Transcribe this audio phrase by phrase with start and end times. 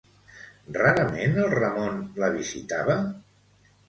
[0.77, 2.97] Rarament el Ramon la visitava?